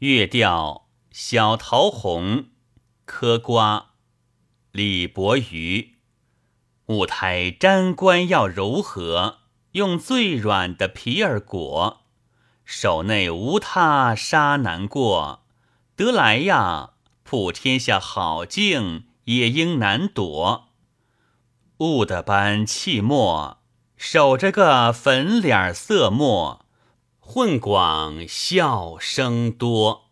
[0.00, 2.46] 月调小桃红，
[3.04, 3.90] 柯瓜，
[4.72, 5.96] 李伯瑜。
[6.86, 9.40] 舞台粘官要柔和，
[9.72, 12.06] 用最软的皮儿裹。
[12.64, 15.44] 手内无他沙难过，
[15.94, 16.92] 得来呀，
[17.22, 20.70] 普天下好境也应难躲。
[21.80, 23.58] 雾的般气墨，
[23.98, 26.59] 守着个粉脸色墨。
[27.32, 30.09] 混广笑声多。